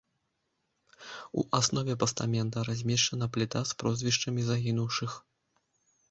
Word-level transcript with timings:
У 1.41 1.41
аснове 1.57 1.93
пастамента 2.03 2.63
размешчана 2.69 3.27
пліта 3.35 3.61
з 3.73 3.75
прозвішчамі 3.83 4.41
загінуўшых. 4.49 5.11